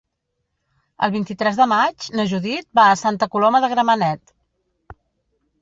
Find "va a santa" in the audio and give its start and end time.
2.81-3.29